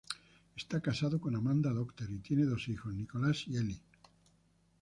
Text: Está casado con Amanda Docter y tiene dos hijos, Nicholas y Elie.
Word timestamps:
Está 0.55 0.81
casado 0.81 1.21
con 1.21 1.35
Amanda 1.35 1.71
Docter 1.71 2.09
y 2.09 2.21
tiene 2.21 2.45
dos 2.45 2.67
hijos, 2.69 2.91
Nicholas 2.91 3.47
y 3.47 3.57
Elie. 3.57 3.83